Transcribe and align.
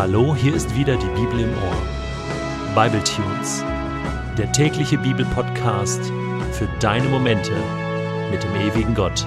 Hallo, 0.00 0.34
hier 0.34 0.54
ist 0.54 0.74
wieder 0.74 0.96
die 0.96 1.20
Bibel 1.20 1.40
im 1.40 1.50
Ohr. 1.50 2.74
Bible 2.74 3.04
Tunes, 3.04 3.62
der 4.38 4.50
tägliche 4.50 4.96
Bibelpodcast 4.96 6.00
für 6.52 6.66
deine 6.80 7.06
Momente 7.06 7.52
mit 8.30 8.42
dem 8.42 8.54
ewigen 8.54 8.94
Gott. 8.94 9.26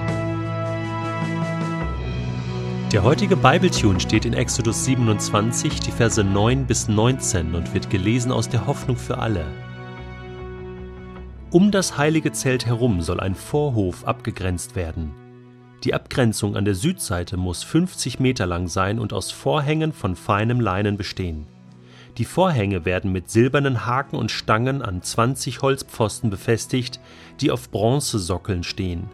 Der 2.92 3.04
heutige 3.04 3.36
Bible 3.36 3.70
Tune 3.70 4.00
steht 4.00 4.24
in 4.24 4.34
Exodus 4.34 4.84
27, 4.84 5.78
die 5.78 5.92
Verse 5.92 6.24
9 6.24 6.66
bis 6.66 6.88
19 6.88 7.54
und 7.54 7.72
wird 7.72 7.88
gelesen 7.88 8.32
aus 8.32 8.48
der 8.48 8.66
Hoffnung 8.66 8.96
für 8.96 9.18
alle. 9.18 9.46
Um 11.52 11.70
das 11.70 11.98
heilige 11.98 12.32
Zelt 12.32 12.66
herum 12.66 13.00
soll 13.00 13.20
ein 13.20 13.36
Vorhof 13.36 14.04
abgegrenzt 14.08 14.74
werden. 14.74 15.14
Die 15.84 15.92
Abgrenzung 15.92 16.56
an 16.56 16.64
der 16.64 16.74
Südseite 16.74 17.36
muss 17.36 17.62
50 17.62 18.18
Meter 18.18 18.46
lang 18.46 18.68
sein 18.68 18.98
und 18.98 19.12
aus 19.12 19.30
Vorhängen 19.30 19.92
von 19.92 20.16
feinem 20.16 20.58
Leinen 20.58 20.96
bestehen. 20.96 21.46
Die 22.16 22.24
Vorhänge 22.24 22.86
werden 22.86 23.12
mit 23.12 23.28
silbernen 23.28 23.84
Haken 23.84 24.16
und 24.16 24.30
Stangen 24.30 24.80
an 24.80 25.02
20 25.02 25.60
Holzpfosten 25.60 26.30
befestigt, 26.30 27.00
die 27.40 27.50
auf 27.50 27.70
Bronzesockeln 27.70 28.62
stehen. 28.62 29.10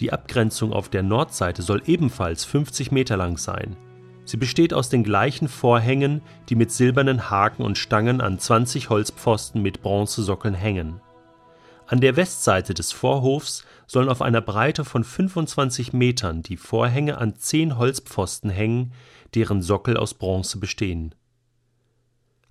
Die 0.00 0.10
Abgrenzung 0.10 0.72
auf 0.72 0.88
der 0.88 1.02
Nordseite 1.02 1.60
soll 1.60 1.82
ebenfalls 1.84 2.46
50 2.46 2.90
Meter 2.90 3.18
lang 3.18 3.36
sein. 3.36 3.76
Sie 4.24 4.38
besteht 4.38 4.72
aus 4.72 4.88
den 4.88 5.04
gleichen 5.04 5.48
Vorhängen, 5.48 6.22
die 6.48 6.54
mit 6.54 6.72
silbernen 6.72 7.28
Haken 7.28 7.62
und 7.62 7.76
Stangen 7.76 8.22
an 8.22 8.38
20 8.38 8.88
Holzpfosten 8.88 9.60
mit 9.60 9.82
Bronzesockeln 9.82 10.54
hängen. 10.54 11.00
An 11.94 12.00
der 12.00 12.16
Westseite 12.16 12.74
des 12.74 12.90
Vorhofs 12.90 13.64
sollen 13.86 14.08
auf 14.08 14.20
einer 14.20 14.40
Breite 14.40 14.84
von 14.84 15.04
25 15.04 15.92
Metern 15.92 16.42
die 16.42 16.56
Vorhänge 16.56 17.18
an 17.18 17.36
zehn 17.36 17.78
Holzpfosten 17.78 18.50
hängen, 18.50 18.92
deren 19.36 19.62
Sockel 19.62 19.96
aus 19.96 20.14
Bronze 20.14 20.58
bestehen. 20.58 21.14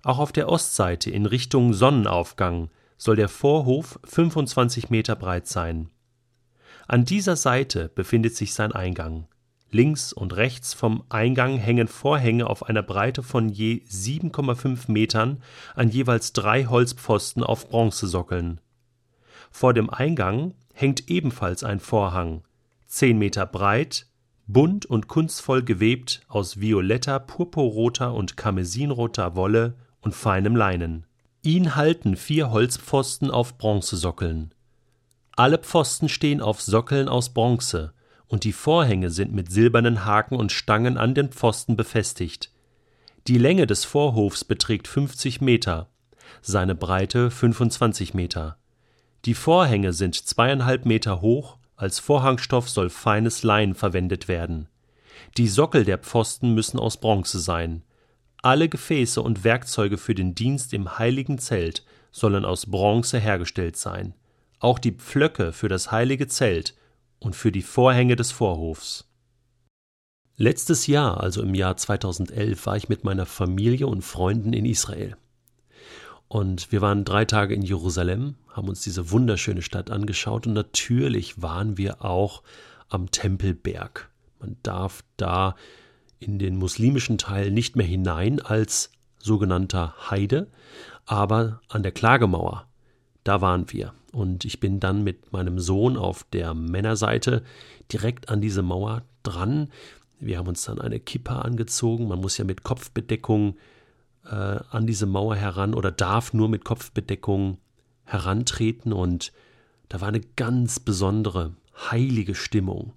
Auch 0.02 0.18
auf 0.18 0.32
der 0.32 0.48
Ostseite 0.48 1.10
in 1.10 1.26
Richtung 1.26 1.74
Sonnenaufgang 1.74 2.70
soll 2.96 3.16
der 3.16 3.28
Vorhof 3.28 4.00
25 4.04 4.88
Meter 4.88 5.14
breit 5.14 5.46
sein. 5.46 5.90
An 6.88 7.04
dieser 7.04 7.36
Seite 7.36 7.90
befindet 7.94 8.34
sich 8.34 8.54
sein 8.54 8.72
Eingang. 8.72 9.28
Links 9.70 10.14
und 10.14 10.34
rechts 10.36 10.72
vom 10.72 11.04
Eingang 11.10 11.58
hängen 11.58 11.88
Vorhänge 11.88 12.46
auf 12.46 12.62
einer 12.62 12.82
Breite 12.82 13.22
von 13.22 13.50
je 13.50 13.82
7,5 13.90 14.90
Metern 14.90 15.42
an 15.74 15.90
jeweils 15.90 16.32
drei 16.32 16.64
Holzpfosten 16.64 17.44
auf 17.44 17.68
Bronzesockeln. 17.68 18.62
Vor 19.56 19.72
dem 19.72 19.88
Eingang 19.88 20.52
hängt 20.72 21.08
ebenfalls 21.08 21.62
ein 21.62 21.78
Vorhang, 21.78 22.42
zehn 22.88 23.18
Meter 23.18 23.46
breit, 23.46 24.08
bunt 24.48 24.84
und 24.84 25.06
kunstvoll 25.06 25.62
gewebt 25.62 26.22
aus 26.26 26.60
violetter, 26.60 27.20
purpurroter 27.20 28.14
und 28.14 28.36
karmesinroter 28.36 29.36
Wolle 29.36 29.76
und 30.00 30.12
feinem 30.12 30.56
Leinen. 30.56 31.06
Ihn 31.42 31.76
halten 31.76 32.16
vier 32.16 32.50
Holzpfosten 32.50 33.30
auf 33.30 33.56
Bronzesockeln. 33.56 34.52
Alle 35.36 35.58
Pfosten 35.58 36.08
stehen 36.08 36.42
auf 36.42 36.60
Sockeln 36.60 37.08
aus 37.08 37.32
Bronze, 37.32 37.94
und 38.26 38.42
die 38.42 38.52
Vorhänge 38.52 39.10
sind 39.10 39.32
mit 39.32 39.52
silbernen 39.52 40.04
Haken 40.04 40.34
und 40.34 40.50
Stangen 40.50 40.98
an 40.98 41.14
den 41.14 41.28
Pfosten 41.28 41.76
befestigt. 41.76 42.50
Die 43.28 43.38
Länge 43.38 43.68
des 43.68 43.84
Vorhofs 43.84 44.44
beträgt 44.44 44.88
50 44.88 45.40
Meter, 45.40 45.86
seine 46.42 46.74
Breite 46.74 47.30
25 47.30 48.14
Meter. 48.14 48.58
Die 49.24 49.34
Vorhänge 49.34 49.94
sind 49.94 50.14
zweieinhalb 50.16 50.84
Meter 50.84 51.22
hoch, 51.22 51.56
als 51.76 51.98
Vorhangstoff 51.98 52.68
soll 52.68 52.90
feines 52.90 53.42
Lein 53.42 53.74
verwendet 53.74 54.28
werden. 54.28 54.68
Die 55.38 55.48
Sockel 55.48 55.84
der 55.84 55.98
Pfosten 55.98 56.52
müssen 56.54 56.78
aus 56.78 56.98
Bronze 56.98 57.40
sein. 57.40 57.82
Alle 58.42 58.68
Gefäße 58.68 59.22
und 59.22 59.42
Werkzeuge 59.42 59.96
für 59.96 60.14
den 60.14 60.34
Dienst 60.34 60.74
im 60.74 60.98
heiligen 60.98 61.38
Zelt 61.38 61.84
sollen 62.12 62.44
aus 62.44 62.66
Bronze 62.66 63.18
hergestellt 63.18 63.76
sein. 63.76 64.14
Auch 64.60 64.78
die 64.78 64.92
Pflöcke 64.92 65.52
für 65.52 65.68
das 65.68 65.90
heilige 65.90 66.28
Zelt 66.28 66.74
und 67.18 67.34
für 67.34 67.50
die 67.50 67.62
Vorhänge 67.62 68.16
des 68.16 68.30
Vorhofs. 68.30 69.08
Letztes 70.36 70.86
Jahr, 70.86 71.20
also 71.20 71.42
im 71.42 71.54
Jahr 71.54 71.76
2011, 71.76 72.66
war 72.66 72.76
ich 72.76 72.88
mit 72.88 73.04
meiner 73.04 73.24
Familie 73.24 73.86
und 73.86 74.02
Freunden 74.02 74.52
in 74.52 74.66
Israel. 74.66 75.16
Und 76.34 76.72
wir 76.72 76.80
waren 76.80 77.04
drei 77.04 77.24
Tage 77.26 77.54
in 77.54 77.62
Jerusalem, 77.62 78.34
haben 78.50 78.66
uns 78.66 78.82
diese 78.82 79.12
wunderschöne 79.12 79.62
Stadt 79.62 79.92
angeschaut 79.92 80.48
und 80.48 80.54
natürlich 80.54 81.40
waren 81.40 81.78
wir 81.78 82.04
auch 82.04 82.42
am 82.88 83.12
Tempelberg. 83.12 84.10
Man 84.40 84.56
darf 84.64 85.04
da 85.16 85.54
in 86.18 86.40
den 86.40 86.56
muslimischen 86.56 87.18
Teil 87.18 87.52
nicht 87.52 87.76
mehr 87.76 87.86
hinein 87.86 88.40
als 88.40 88.90
sogenannter 89.20 89.94
Heide, 90.10 90.48
aber 91.06 91.60
an 91.68 91.84
der 91.84 91.92
Klagemauer, 91.92 92.66
da 93.22 93.40
waren 93.40 93.70
wir. 93.70 93.94
Und 94.10 94.44
ich 94.44 94.58
bin 94.58 94.80
dann 94.80 95.04
mit 95.04 95.32
meinem 95.32 95.60
Sohn 95.60 95.96
auf 95.96 96.26
der 96.32 96.52
Männerseite 96.52 97.44
direkt 97.92 98.28
an 98.28 98.40
diese 98.40 98.62
Mauer 98.62 99.02
dran. 99.22 99.68
Wir 100.18 100.38
haben 100.38 100.48
uns 100.48 100.64
dann 100.64 100.80
eine 100.80 100.98
Kippa 100.98 101.42
angezogen. 101.42 102.08
Man 102.08 102.20
muss 102.20 102.38
ja 102.38 102.44
mit 102.44 102.64
Kopfbedeckung 102.64 103.56
äh, 104.26 104.60
an 104.70 104.86
diese 104.86 105.06
Mauer 105.06 105.36
heran 105.36 105.74
oder 105.74 105.90
darf 105.90 106.32
nur 106.32 106.48
mit 106.48 106.64
Kopfbedeckung 106.64 107.58
herantreten 108.04 108.92
und 108.92 109.32
da 109.88 110.00
war 110.00 110.08
eine 110.08 110.20
ganz 110.20 110.80
besondere, 110.80 111.54
heilige 111.90 112.34
Stimmung. 112.34 112.92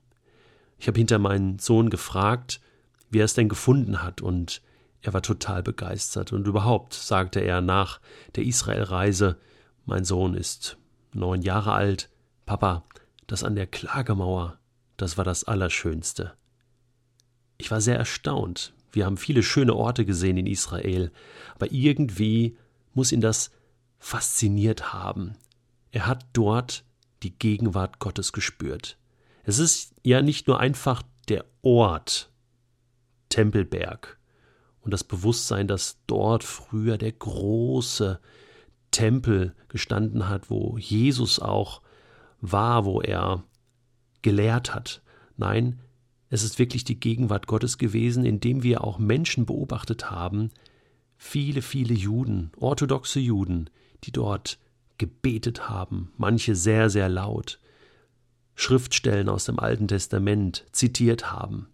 Ich 0.80 0.88
habe 0.88 0.98
hinter 0.98 1.20
meinen 1.20 1.60
Sohn 1.60 1.90
gefragt, 1.90 2.62
wie 3.10 3.20
er 3.20 3.26
es 3.26 3.34
denn 3.34 3.50
gefunden 3.50 4.04
hat 4.04 4.22
und 4.22 4.62
er 5.02 5.14
war 5.14 5.22
total 5.22 5.64
begeistert 5.64 6.34
und 6.34 6.48
überhaupt 6.48 6.94
sagte 6.94 7.40
er 7.40 7.62
nach 7.62 8.00
der 8.36 8.44
Israelreise, 8.44 9.38
mein 9.86 10.04
Sohn 10.04 10.34
ist 10.34 10.78
neun 11.14 11.42
Jahre 11.42 11.74
alt, 11.74 12.10
Papa, 12.46 12.84
das 13.28 13.44
an 13.44 13.56
der 13.56 13.68
Klagemauer, 13.68 14.58
das 14.98 15.18
war 15.18 15.24
das 15.24 15.44
Allerschönste. 15.44 16.34
Ich 17.58 17.72
war 17.72 17.82
sehr 17.82 17.98
erstaunt, 17.98 18.74
wir 18.98 19.06
haben 19.06 19.18
viele 19.18 19.44
schöne 19.44 19.76
Orte 19.76 20.06
gesehen 20.06 20.38
in 20.38 20.48
Israel, 20.48 21.12
aber 21.54 21.72
irgendwie 21.72 22.58
muss 22.96 23.12
ihn 23.12 23.22
das 23.22 23.52
fasziniert 24.00 24.92
haben. 24.92 25.36
Er 25.92 26.08
hat 26.08 26.26
dort 26.34 26.84
die 27.22 27.38
Gegenwart 27.38 28.00
Gottes 28.00 28.34
gespürt. 28.34 28.98
Es 29.44 29.60
ist 29.60 29.94
ja 30.02 30.24
nicht 30.24 30.48
nur 30.48 30.60
einfach 30.60 31.04
der 31.30 31.46
Ort 31.62 32.32
Tempelberg 33.30 34.18
und 34.82 34.90
das 34.90 35.04
Bewusstsein, 35.04 35.68
dass 35.68 36.00
dort 36.08 36.44
früher 36.44 36.98
der 36.98 37.12
große 37.12 38.20
Tempel 38.90 39.54
gestanden 39.68 40.28
hat, 40.28 40.50
wo 40.50 40.76
Jesus 40.80 41.40
auch 41.40 41.84
war, 42.42 42.84
wo 42.84 43.00
er 43.02 43.44
gelehrt 44.24 44.74
hat. 44.74 45.04
Nein, 45.36 45.82
es 46.30 46.44
ist 46.44 46.60
wirklich 46.60 46.84
die 46.84 47.00
Gegenwart 47.00 47.48
Gottes 47.48 47.78
gewesen, 47.78 48.26
indem 48.26 48.64
wir 48.64 48.84
auch 48.84 49.00
Menschen 49.00 49.46
beobachtet 49.46 50.12
haben, 50.12 50.52
viele, 51.18 51.62
viele 51.62 51.94
Juden, 51.94 52.52
orthodoxe 52.58 53.20
Juden, 53.20 53.70
die 54.04 54.12
dort 54.12 54.60
gebetet 54.98 55.70
haben, 55.70 56.12
manche 56.18 56.56
sehr, 56.56 56.90
sehr 56.90 57.10
laut, 57.10 57.60
Schriftstellen 58.56 59.30
aus 59.30 59.46
dem 59.46 59.60
Alten 59.60 59.88
Testament 59.88 60.66
zitiert 60.72 61.32
haben. 61.32 61.68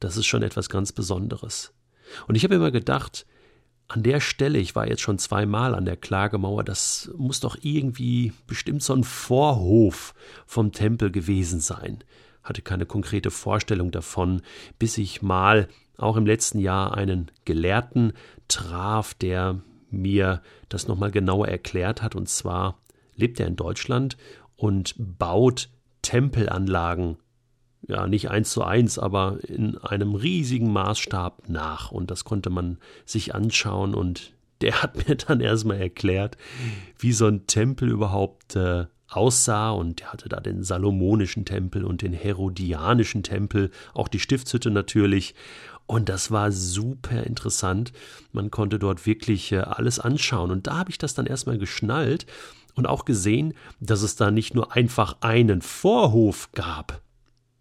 Das 0.00 0.16
ist 0.16 0.26
schon 0.26 0.42
etwas 0.42 0.68
ganz 0.68 0.92
Besonderes. 0.92 1.72
Und 2.28 2.36
ich 2.36 2.44
habe 2.44 2.54
immer 2.54 2.70
gedacht, 2.70 3.26
an 3.88 4.02
der 4.02 4.20
Stelle, 4.20 4.58
ich 4.58 4.74
war 4.74 4.88
jetzt 4.88 5.02
schon 5.02 5.18
zweimal 5.18 5.74
an 5.74 5.84
der 5.84 5.96
Klagemauer, 5.96 6.64
das 6.64 7.10
muss 7.18 7.40
doch 7.40 7.58
irgendwie 7.60 8.32
bestimmt 8.46 8.82
so 8.82 8.94
ein 8.94 9.04
Vorhof 9.04 10.14
vom 10.46 10.72
Tempel 10.72 11.10
gewesen 11.10 11.60
sein 11.60 12.02
hatte 12.42 12.62
keine 12.62 12.86
konkrete 12.86 13.30
Vorstellung 13.30 13.90
davon, 13.90 14.42
bis 14.78 14.98
ich 14.98 15.22
mal 15.22 15.68
auch 15.96 16.16
im 16.16 16.26
letzten 16.26 16.58
Jahr 16.58 16.94
einen 16.94 17.30
Gelehrten 17.44 18.12
traf, 18.48 19.14
der 19.14 19.60
mir 19.90 20.42
das 20.68 20.88
nochmal 20.88 21.10
genauer 21.10 21.48
erklärt 21.48 22.02
hat. 22.02 22.14
Und 22.14 22.28
zwar 22.28 22.78
lebt 23.14 23.38
er 23.38 23.46
in 23.46 23.56
Deutschland 23.56 24.16
und 24.56 24.94
baut 24.98 25.68
Tempelanlagen, 26.02 27.18
ja, 27.86 28.06
nicht 28.06 28.30
eins 28.30 28.50
zu 28.50 28.62
eins, 28.62 28.98
aber 28.98 29.38
in 29.46 29.76
einem 29.78 30.14
riesigen 30.14 30.72
Maßstab 30.72 31.48
nach. 31.48 31.90
Und 31.90 32.10
das 32.10 32.24
konnte 32.24 32.50
man 32.50 32.78
sich 33.04 33.34
anschauen 33.34 33.94
und 33.94 34.34
der 34.60 34.82
hat 34.82 35.08
mir 35.08 35.16
dann 35.16 35.40
erstmal 35.40 35.78
erklärt, 35.78 36.36
wie 36.98 37.12
so 37.12 37.26
ein 37.26 37.46
Tempel 37.46 37.90
überhaupt 37.90 38.56
äh, 38.56 38.86
aussah 39.16 39.70
und 39.70 40.12
hatte 40.12 40.28
da 40.28 40.40
den 40.40 40.62
Salomonischen 40.62 41.44
Tempel 41.44 41.84
und 41.84 42.02
den 42.02 42.12
Herodianischen 42.12 43.22
Tempel, 43.22 43.70
auch 43.94 44.08
die 44.08 44.18
Stiftshütte 44.18 44.70
natürlich. 44.70 45.34
Und 45.86 46.08
das 46.08 46.30
war 46.30 46.52
super 46.52 47.22
interessant. 47.24 47.92
Man 48.32 48.50
konnte 48.50 48.78
dort 48.78 49.04
wirklich 49.06 49.52
äh, 49.52 49.58
alles 49.58 49.98
anschauen. 49.98 50.50
Und 50.50 50.66
da 50.66 50.78
habe 50.78 50.90
ich 50.90 50.98
das 50.98 51.14
dann 51.14 51.26
erstmal 51.26 51.58
geschnallt 51.58 52.26
und 52.74 52.86
auch 52.86 53.04
gesehen, 53.04 53.54
dass 53.80 54.02
es 54.02 54.16
da 54.16 54.30
nicht 54.30 54.54
nur 54.54 54.72
einfach 54.72 55.16
einen 55.20 55.60
Vorhof 55.60 56.50
gab. 56.52 57.02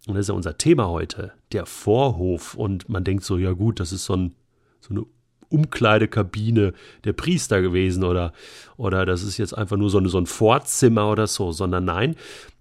Und 0.07 0.15
das 0.15 0.21
ist 0.21 0.29
ja 0.29 0.35
unser 0.35 0.57
Thema 0.57 0.87
heute, 0.87 1.33
der 1.51 1.65
Vorhof. 1.65 2.55
Und 2.55 2.89
man 2.89 3.03
denkt 3.03 3.23
so, 3.23 3.37
ja 3.37 3.51
gut, 3.51 3.79
das 3.79 3.91
ist 3.91 4.05
so, 4.05 4.15
ein, 4.15 4.35
so 4.79 4.91
eine 4.91 5.05
Umkleidekabine 5.51 6.73
der 7.03 7.13
Priester 7.13 7.61
gewesen 7.61 8.03
oder, 8.03 8.33
oder 8.77 9.05
das 9.05 9.23
ist 9.23 9.37
jetzt 9.37 9.57
einfach 9.57 9.77
nur 9.77 9.89
so, 9.89 9.97
eine, 9.97 10.09
so 10.09 10.17
ein 10.17 10.25
Vorzimmer 10.25 11.09
oder 11.09 11.27
so, 11.27 11.51
sondern 11.51 11.85
nein, 11.85 12.15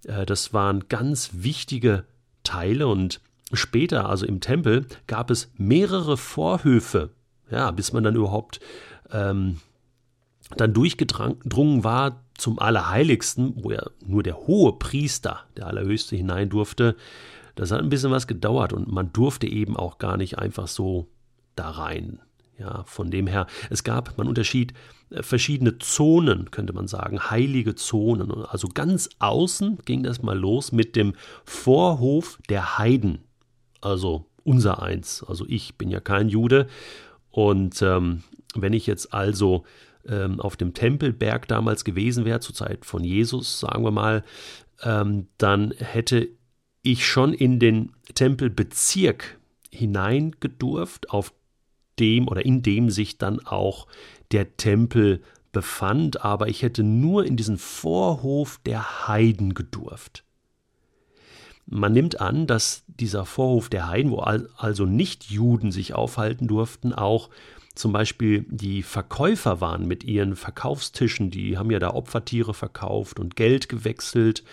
äh, 0.05 0.25
das 0.25 0.53
waren 0.53 0.87
ganz 0.89 1.31
wichtige 1.33 2.03
Teile 2.43 2.87
und 2.87 3.21
später, 3.53 4.09
also 4.09 4.25
im 4.25 4.39
Tempel, 4.39 4.85
gab 5.07 5.29
es 5.29 5.51
mehrere 5.57 6.17
Vorhöfe, 6.17 7.09
ja, 7.49 7.71
bis 7.71 7.93
man 7.93 8.03
dann 8.03 8.15
überhaupt 8.15 8.59
ähm, 9.11 9.57
dann 10.57 10.73
durchgedrungen 10.73 11.83
war 11.83 12.23
zum 12.37 12.59
Allerheiligsten, 12.59 13.53
wo 13.57 13.71
ja 13.71 13.83
nur 14.05 14.23
der 14.23 14.37
hohe 14.47 14.73
Priester, 14.73 15.41
der 15.57 15.67
Allerhöchste, 15.67 16.15
hinein 16.15 16.49
durfte. 16.49 16.95
Das 17.55 17.71
hat 17.71 17.79
ein 17.79 17.89
bisschen 17.89 18.11
was 18.11 18.27
gedauert 18.27 18.73
und 18.73 18.91
man 18.91 19.13
durfte 19.13 19.47
eben 19.47 19.77
auch 19.77 19.97
gar 19.97 20.17
nicht 20.17 20.39
einfach 20.39 20.67
so 20.67 21.07
da 21.55 21.69
rein. 21.69 22.19
Ja, 22.61 22.83
von 22.85 23.09
dem 23.09 23.25
her, 23.25 23.47
es 23.71 23.83
gab, 23.83 24.19
man 24.19 24.27
unterschied 24.27 24.73
äh, 25.09 25.23
verschiedene 25.23 25.79
Zonen, 25.79 26.51
könnte 26.51 26.73
man 26.73 26.87
sagen, 26.87 27.31
heilige 27.31 27.73
Zonen. 27.73 28.31
Also 28.45 28.67
ganz 28.67 29.09
außen 29.17 29.79
ging 29.83 30.03
das 30.03 30.21
mal 30.21 30.37
los 30.37 30.71
mit 30.71 30.95
dem 30.95 31.13
Vorhof 31.43 32.37
der 32.49 32.77
Heiden. 32.77 33.23
Also 33.81 34.27
unser 34.43 34.83
eins. 34.83 35.23
Also 35.23 35.43
ich 35.47 35.75
bin 35.79 35.89
ja 35.89 35.99
kein 35.99 36.29
Jude. 36.29 36.67
Und 37.31 37.81
ähm, 37.81 38.21
wenn 38.53 38.73
ich 38.73 38.85
jetzt 38.85 39.11
also 39.11 39.63
ähm, 40.07 40.39
auf 40.39 40.55
dem 40.55 40.75
Tempelberg 40.75 41.47
damals 41.47 41.83
gewesen 41.83 42.25
wäre, 42.25 42.41
zur 42.41 42.53
Zeit 42.53 42.85
von 42.85 43.03
Jesus, 43.03 43.59
sagen 43.59 43.83
wir 43.83 43.91
mal, 43.91 44.23
ähm, 44.83 45.29
dann 45.39 45.71
hätte 45.71 46.27
ich 46.83 47.07
schon 47.07 47.33
in 47.33 47.57
den 47.57 47.93
Tempelbezirk 48.13 49.39
hineingedurft, 49.71 51.09
auf 51.09 51.33
dem 51.99 52.27
oder 52.27 52.45
in 52.45 52.61
dem 52.61 52.89
sich 52.89 53.17
dann 53.17 53.39
auch 53.45 53.87
der 54.31 54.57
Tempel 54.57 55.21
befand, 55.51 56.23
aber 56.23 56.47
ich 56.47 56.61
hätte 56.61 56.83
nur 56.83 57.25
in 57.25 57.35
diesen 57.35 57.57
Vorhof 57.57 58.59
der 58.65 59.07
Heiden 59.07 59.53
gedurft. 59.53 60.23
Man 61.65 61.93
nimmt 61.93 62.19
an, 62.19 62.47
dass 62.47 62.83
dieser 62.87 63.25
Vorhof 63.25 63.69
der 63.69 63.87
Heiden, 63.87 64.11
wo 64.11 64.17
also 64.19 64.85
nicht 64.85 65.25
Juden 65.25 65.71
sich 65.71 65.93
aufhalten 65.93 66.47
durften, 66.47 66.93
auch 66.93 67.29
zum 67.75 67.93
Beispiel 67.93 68.45
die 68.49 68.83
Verkäufer 68.83 69.61
waren 69.61 69.87
mit 69.87 70.03
ihren 70.03 70.35
Verkaufstischen, 70.35 71.31
die 71.31 71.57
haben 71.57 71.71
ja 71.71 71.79
da 71.79 71.91
Opfertiere 71.91 72.53
verkauft 72.53 73.19
und 73.19 73.35
Geld 73.35 73.69
gewechselt, 73.69 74.43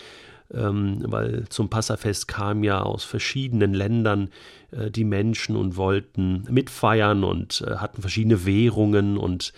ähm, 0.53 1.03
weil 1.07 1.47
zum 1.49 1.69
Passafest 1.69 2.29
kamen 2.29 2.65
ja 2.65 2.83
aus 2.83 3.05
verschiedenen 3.05 3.75
Ländern 3.75 4.31
äh, 4.71 4.91
die 4.91 5.05
Menschen 5.05 5.57
und 5.57 5.77
wollten 5.77 6.45
mitfeiern 6.51 7.25
und 7.25 7.65
äh, 7.67 7.77
hatten 7.77 8.01
verschiedene 8.01 8.45
Währungen 8.47 9.19
und 9.19 9.53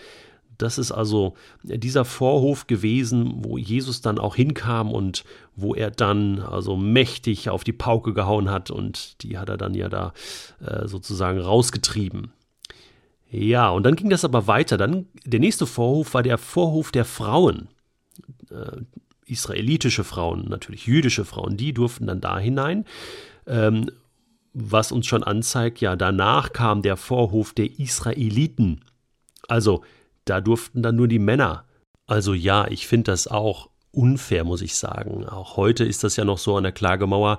das 0.59 0.77
ist 0.77 0.93
also 0.93 1.35
dieser 1.63 2.05
Vorhof 2.05 2.67
gewesen, 2.67 3.45
wo 3.45 3.57
Jesus 3.57 4.03
dann 4.03 4.19
auch 4.19 4.37
hinkam 4.37 4.93
und 4.93 5.25
wo 5.57 5.75
er 5.75 5.91
dann 5.91 6.41
also 6.41 6.77
mächtig 6.77 7.49
auf 7.49 7.65
die 7.65 7.73
Pauke 7.73 8.13
gehauen 8.13 8.51
hat 8.51 8.71
und 8.71 9.23
die 9.23 9.39
hat 9.39 9.49
er 9.49 9.57
dann 9.57 9.75
ja 9.75 9.89
da 9.89 10.13
äh, 10.63 10.87
sozusagen 10.87 11.41
rausgetrieben. 11.41 12.33
Ja, 13.31 13.71
und 13.71 13.85
dann 13.85 13.97
ging 13.97 14.11
das 14.11 14.25
aber 14.25 14.47
weiter. 14.49 14.77
Dann 14.77 15.07
der 15.25 15.41
nächste 15.41 15.67
Vorhof 15.67 16.15
war 16.15 16.23
der 16.23 16.37
Vorhof 16.37 16.91
der 16.91 17.05
Frauen. 17.05 17.69
Äh, 18.51 18.83
israelitische 19.31 20.05
Frauen, 20.05 20.49
natürlich 20.49 20.87
jüdische 20.87 21.25
Frauen, 21.25 21.57
die 21.57 21.73
durften 21.73 22.07
dann 22.07 22.21
da 22.21 22.39
hinein. 22.39 22.85
Ähm, 23.47 23.91
was 24.53 24.91
uns 24.91 25.07
schon 25.07 25.23
anzeigt, 25.23 25.81
ja, 25.81 25.95
danach 25.95 26.53
kam 26.53 26.83
der 26.83 26.97
Vorhof 26.97 27.53
der 27.53 27.79
Israeliten. 27.79 28.81
Also, 29.49 29.85
da 30.25 30.41
durften 30.41 30.83
dann 30.83 30.97
nur 30.97 31.09
die 31.09 31.19
Männer. 31.19 31.65
Also 32.07 32.35
ja, 32.35 32.67
ich 32.69 32.87
finde 32.87 33.13
das 33.13 33.29
auch 33.29 33.71
unfair, 33.93 34.45
muss 34.45 34.63
ich 34.63 34.75
sagen. 34.75 35.25
Auch 35.27 35.57
heute 35.57 35.85
ist 35.85 36.05
das 36.05 36.17
ja 36.17 36.25
noch 36.25 36.39
so 36.39 36.57
an 36.57 36.65
der 36.65 36.73
Klagemauer. 36.73 37.39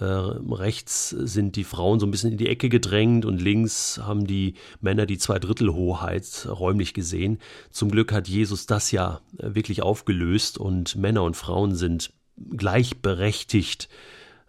Äh, 0.00 0.04
rechts 0.04 1.10
sind 1.10 1.56
die 1.56 1.64
Frauen 1.64 2.00
so 2.00 2.06
ein 2.06 2.10
bisschen 2.10 2.32
in 2.32 2.38
die 2.38 2.48
Ecke 2.48 2.70
gedrängt 2.70 3.26
und 3.26 3.40
links 3.40 4.00
haben 4.02 4.26
die 4.26 4.54
Männer 4.80 5.04
die 5.04 5.18
Zweidrittelhoheit 5.18 6.48
räumlich 6.48 6.94
gesehen. 6.94 7.38
Zum 7.70 7.90
Glück 7.90 8.10
hat 8.10 8.26
Jesus 8.26 8.64
das 8.64 8.90
ja 8.92 9.20
äh, 9.38 9.54
wirklich 9.54 9.82
aufgelöst 9.82 10.56
und 10.56 10.96
Männer 10.96 11.22
und 11.22 11.36
Frauen 11.36 11.74
sind 11.74 12.14
gleichberechtigt 12.56 13.90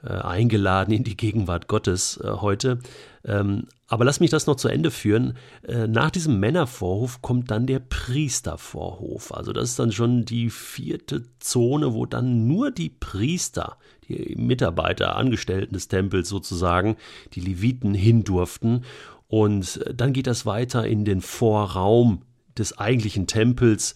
eingeladen 0.07 0.93
in 0.93 1.03
die 1.03 1.17
Gegenwart 1.17 1.67
Gottes 1.67 2.19
äh, 2.23 2.27
heute. 2.27 2.79
Ähm, 3.23 3.67
aber 3.87 4.05
lass 4.05 4.19
mich 4.19 4.29
das 4.29 4.47
noch 4.47 4.55
zu 4.55 4.67
Ende 4.67 4.89
führen. 4.89 5.37
Äh, 5.67 5.87
nach 5.87 6.11
diesem 6.11 6.39
Männervorhof 6.39 7.21
kommt 7.21 7.51
dann 7.51 7.67
der 7.67 7.79
Priestervorhof. 7.79 9.33
Also 9.33 9.53
das 9.53 9.69
ist 9.69 9.79
dann 9.79 9.91
schon 9.91 10.25
die 10.25 10.49
vierte 10.49 11.23
Zone, 11.39 11.93
wo 11.93 12.05
dann 12.05 12.47
nur 12.47 12.71
die 12.71 12.89
Priester, 12.89 13.77
die 14.07 14.35
Mitarbeiter, 14.37 15.15
Angestellten 15.17 15.73
des 15.73 15.87
Tempels 15.87 16.29
sozusagen, 16.29 16.95
die 17.33 17.41
Leviten 17.41 17.93
hin 17.93 18.23
durften. 18.23 18.83
Und 19.27 19.79
dann 19.93 20.13
geht 20.13 20.27
das 20.27 20.45
weiter 20.45 20.85
in 20.87 21.05
den 21.05 21.21
Vorraum 21.21 22.23
des 22.57 22.77
eigentlichen 22.77 23.27
Tempels, 23.27 23.95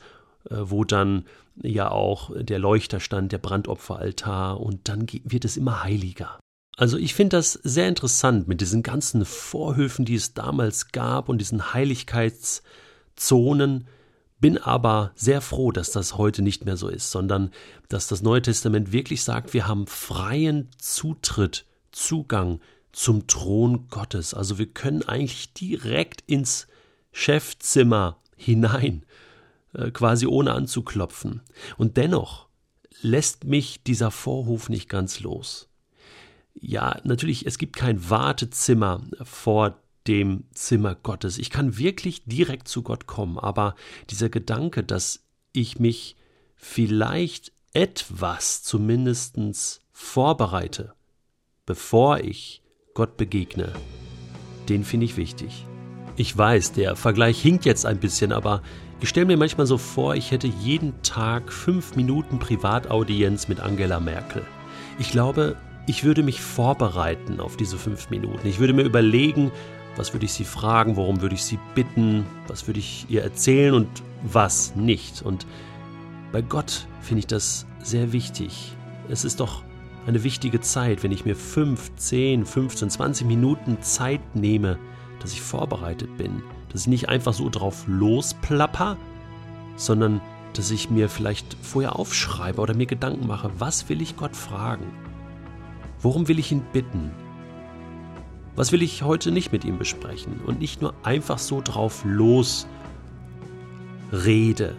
wo 0.49 0.83
dann 0.83 1.25
ja 1.61 1.89
auch 1.89 2.31
der 2.35 2.59
Leuchter 2.59 2.99
stand, 2.99 3.31
der 3.31 3.37
Brandopferaltar 3.37 4.59
und 4.59 4.89
dann 4.89 5.07
wird 5.23 5.45
es 5.45 5.55
immer 5.57 5.83
heiliger. 5.83 6.39
Also 6.77 6.97
ich 6.97 7.13
finde 7.13 7.37
das 7.37 7.53
sehr 7.53 7.87
interessant 7.87 8.49
mit 8.49 8.61
diesen 8.61 8.83
ganzen 8.83 9.25
Vorhöfen, 9.25 10.05
die 10.05 10.15
es 10.15 10.33
damals 10.33 10.91
gab 10.91 11.29
und 11.29 11.37
diesen 11.37 11.73
Heiligkeitszonen, 11.73 13.87
bin 14.39 14.57
aber 14.57 15.11
sehr 15.15 15.39
froh, 15.39 15.71
dass 15.71 15.91
das 15.91 16.17
heute 16.17 16.41
nicht 16.41 16.65
mehr 16.65 16.75
so 16.75 16.89
ist, 16.89 17.11
sondern 17.11 17.51
dass 17.87 18.07
das 18.07 18.21
Neue 18.21 18.41
Testament 18.41 18.91
wirklich 18.91 19.23
sagt, 19.23 19.53
wir 19.53 19.65
haben 19.67 19.87
freien 19.87 20.69
Zutritt, 20.77 21.65
Zugang 21.91 22.59
zum 22.91 23.27
Thron 23.27 23.87
Gottes. 23.87 24.33
Also 24.33 24.57
wir 24.57 24.67
können 24.67 25.03
eigentlich 25.03 25.53
direkt 25.53 26.21
ins 26.27 26.67
Chefzimmer 27.13 28.17
hinein, 28.35 29.03
äh, 29.03 29.05
quasi 29.91 30.27
ohne 30.27 30.53
anzuklopfen. 30.53 31.41
Und 31.77 31.97
dennoch 31.97 32.47
lässt 33.01 33.43
mich 33.43 33.83
dieser 33.83 34.11
Vorhof 34.11 34.69
nicht 34.69 34.89
ganz 34.89 35.19
los 35.19 35.69
ja, 36.59 36.99
natürlich, 37.03 37.45
es 37.45 37.57
gibt 37.57 37.75
kein 37.75 38.09
Wartezimmer 38.09 39.01
vor 39.23 39.81
dem 40.07 40.45
Zimmer 40.53 40.95
Gottes. 40.95 41.37
Ich 41.37 41.49
kann 41.49 41.77
wirklich 41.77 42.23
direkt 42.25 42.67
zu 42.67 42.83
Gott 42.83 43.07
kommen, 43.07 43.37
aber 43.37 43.75
dieser 44.09 44.29
Gedanke, 44.29 44.83
dass 44.83 45.23
ich 45.51 45.79
mich 45.79 46.15
vielleicht 46.55 47.51
etwas 47.73 48.63
zumindest 48.63 49.37
vorbereite, 49.91 50.93
bevor 51.65 52.19
ich 52.19 52.61
Gott 52.93 53.17
begegne, 53.17 53.73
den 54.69 54.83
finde 54.83 55.05
ich 55.05 55.17
wichtig. 55.17 55.65
Ich 56.15 56.35
weiß, 56.37 56.71
der 56.71 56.95
Vergleich 56.95 57.41
hinkt 57.41 57.65
jetzt 57.65 57.85
ein 57.85 57.99
bisschen, 57.99 58.31
aber 58.31 58.61
ich 59.01 59.09
stelle 59.09 59.25
mir 59.25 59.37
manchmal 59.37 59.67
so 59.67 59.77
vor, 59.77 60.15
ich 60.15 60.31
hätte 60.31 60.47
jeden 60.47 61.01
Tag 61.01 61.51
fünf 61.51 61.95
Minuten 61.95 62.39
Privataudienz 62.39 63.47
mit 63.47 63.59
Angela 63.59 63.99
Merkel. 63.99 64.43
Ich 64.99 65.11
glaube, 65.11 65.57
ich 65.85 66.03
würde 66.03 66.23
mich 66.23 66.41
vorbereiten 66.41 67.39
auf 67.39 67.57
diese 67.57 67.77
fünf 67.77 68.09
Minuten. 68.09 68.47
Ich 68.47 68.59
würde 68.59 68.73
mir 68.73 68.83
überlegen, 68.83 69.51
was 69.97 70.13
würde 70.13 70.25
ich 70.25 70.33
sie 70.33 70.45
fragen, 70.45 70.95
worum 70.95 71.21
würde 71.21 71.35
ich 71.35 71.43
sie 71.43 71.59
bitten, 71.75 72.25
was 72.47 72.67
würde 72.67 72.79
ich 72.79 73.05
ihr 73.09 73.21
erzählen 73.21 73.73
und 73.73 73.87
was 74.23 74.75
nicht. 74.75 75.21
Und 75.21 75.45
bei 76.31 76.41
Gott 76.41 76.87
finde 77.01 77.19
ich 77.19 77.27
das 77.27 77.65
sehr 77.83 78.13
wichtig. 78.13 78.75
Es 79.09 79.25
ist 79.25 79.39
doch 79.39 79.63
eine 80.07 80.23
wichtige 80.23 80.61
Zeit, 80.61 81.03
wenn 81.03 81.11
ich 81.11 81.25
mir 81.25 81.35
fünf, 81.35 81.95
zehn, 81.95 82.45
15, 82.45 82.89
20 82.89 83.27
Minuten 83.27 83.81
Zeit 83.81 84.35
nehme, 84.35 84.77
dass 85.19 85.33
ich 85.33 85.41
vorbereitet 85.41 86.17
bin, 86.17 86.43
dass 86.75 86.81
ich 86.81 86.87
nicht 86.87 87.07
einfach 87.07 87.33
so 87.33 87.49
drauf 87.49 87.85
losplapper, 87.87 88.97
sondern 89.77 90.19
dass 90.51 90.71
ich 90.71 90.89
mir 90.89 91.07
vielleicht 91.07 91.55
vorher 91.61 91.97
aufschreibe 91.97 92.59
oder 92.59 92.75
mir 92.75 92.85
Gedanken 92.85 93.27
mache, 93.27 93.49
was 93.59 93.87
will 93.87 94.01
ich 94.01 94.17
Gott 94.17 94.35
fragen? 94.35 94.85
Worum 96.01 96.27
will 96.27 96.37
ich 96.37 96.51
ihn 96.51 96.65
bitten? 96.73 97.11
Was 98.57 98.73
will 98.73 98.81
ich 98.83 99.03
heute 99.03 99.31
nicht 99.31 99.53
mit 99.53 99.63
ihm 99.63 99.77
besprechen 99.77 100.41
und 100.45 100.59
nicht 100.59 100.81
nur 100.81 100.93
einfach 101.01 101.39
so 101.39 101.61
drauf 101.61 102.03
los 102.03 102.67
rede? 104.11 104.75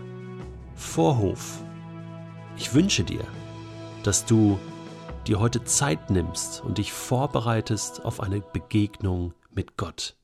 Vorhof. 0.75 1.63
Ich 2.59 2.75
wünsche 2.75 3.05
dir, 3.05 3.25
dass 4.03 4.27
du 4.27 4.59
dir 5.27 5.41
heute 5.41 5.65
Zeit 5.65 6.11
nimmst 6.11 6.63
und 6.63 6.77
dich 6.77 6.93
vorbereitest 6.93 8.05
auf 8.05 8.21
eine 8.21 8.43
Begegnung 8.43 9.33
mit 9.51 9.79
Gott. 9.79 10.15